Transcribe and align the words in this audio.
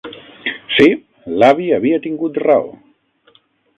Sí, 0.77 0.87
l'avi 1.43 1.69
havia 1.77 2.01
tingut 2.07 2.43
raó! 2.49 2.67